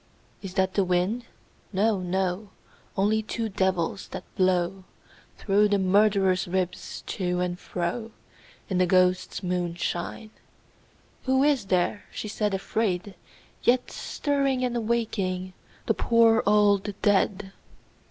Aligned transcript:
Is 0.41 0.55
that 0.55 0.73
the 0.73 0.83
wind? 0.83 1.25
No, 1.71 1.99
no; 1.99 2.49
Only 2.97 3.21
two 3.21 3.49
devils, 3.49 4.07
that 4.07 4.23
blow 4.35 4.83
Through 5.37 5.67
the 5.67 5.77
murderer's 5.77 6.47
ribs 6.47 7.03
to 7.05 7.39
and 7.39 7.59
fro. 7.59 8.09
In 8.67 8.79
the 8.79 8.87
ghosts' 8.87 9.43
moonshine. 9.43 10.31
II. 10.33 10.41
Who 11.25 11.43
is 11.43 11.65
there, 11.65 12.05
she 12.11 12.27
said 12.27 12.55
afraid, 12.55 13.13
yet 13.61 13.91
Stirring 13.91 14.65
and 14.65 14.75
awaking 14.75 15.53
The 15.85 15.93
poor 15.93 16.41
old 16.47 16.99
dead? 17.03 17.53